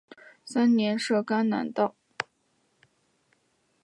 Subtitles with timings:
[0.43, 1.95] 三年设赣南道。